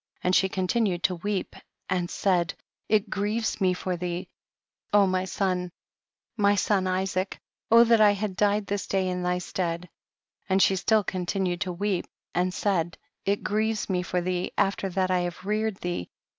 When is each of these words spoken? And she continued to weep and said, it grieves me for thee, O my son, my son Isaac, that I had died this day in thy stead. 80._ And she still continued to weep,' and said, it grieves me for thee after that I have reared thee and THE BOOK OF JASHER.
And 0.23 0.35
she 0.35 0.49
continued 0.49 1.03
to 1.03 1.13
weep 1.17 1.55
and 1.87 2.09
said, 2.09 2.55
it 2.89 3.11
grieves 3.11 3.61
me 3.61 3.75
for 3.75 3.95
thee, 3.95 4.29
O 4.91 5.05
my 5.05 5.25
son, 5.25 5.71
my 6.35 6.55
son 6.55 6.87
Isaac, 6.87 7.39
that 7.69 8.01
I 8.01 8.13
had 8.13 8.35
died 8.35 8.65
this 8.65 8.87
day 8.87 9.07
in 9.07 9.21
thy 9.21 9.37
stead. 9.37 9.81
80._ 10.45 10.45
And 10.49 10.59
she 10.63 10.75
still 10.75 11.03
continued 11.03 11.61
to 11.61 11.71
weep,' 11.71 12.09
and 12.33 12.51
said, 12.51 12.97
it 13.25 13.43
grieves 13.43 13.91
me 13.91 14.01
for 14.01 14.21
thee 14.21 14.51
after 14.57 14.89
that 14.89 15.11
I 15.11 15.19
have 15.19 15.45
reared 15.45 15.75
thee 15.75 15.85
and 15.89 15.95
THE 15.97 15.99
BOOK 15.99 16.07
OF 16.07 16.07
JASHER. 16.07 16.19